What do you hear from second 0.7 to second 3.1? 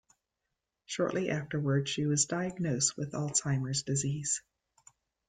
Shortly afterwards she was diagnosed